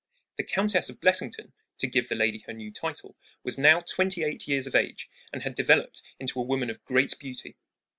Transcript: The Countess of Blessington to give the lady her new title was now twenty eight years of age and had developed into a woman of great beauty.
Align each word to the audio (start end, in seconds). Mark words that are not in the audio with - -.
The 0.37 0.43
Countess 0.43 0.89
of 0.89 0.99
Blessington 0.99 1.53
to 1.77 1.85
give 1.85 2.09
the 2.09 2.15
lady 2.15 2.39
her 2.47 2.53
new 2.53 2.71
title 2.71 3.15
was 3.43 3.59
now 3.59 3.81
twenty 3.81 4.23
eight 4.23 4.47
years 4.47 4.65
of 4.65 4.73
age 4.73 5.07
and 5.31 5.43
had 5.43 5.53
developed 5.53 6.01
into 6.19 6.39
a 6.39 6.43
woman 6.43 6.71
of 6.71 6.83
great 6.85 7.13
beauty. 7.19 7.55